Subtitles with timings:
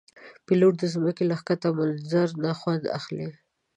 [0.45, 3.29] پیلوټ د ځمکې له ښکته منظر نه خوند اخلي.